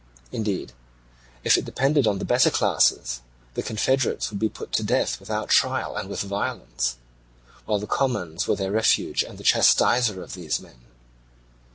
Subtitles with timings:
[0.31, 0.73] Indeed,
[1.43, 3.21] if it depended on the better classes,
[3.53, 6.95] the confederates would be put to death without trial and with violence;
[7.65, 10.79] while the commons were their refuge and the chastiser of these men.